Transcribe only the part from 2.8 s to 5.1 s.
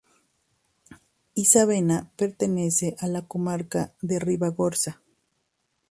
a la comarca de Ribagorza.